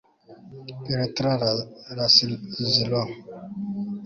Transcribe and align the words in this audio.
Petra 0.85 1.31
Laszlo 1.97 3.01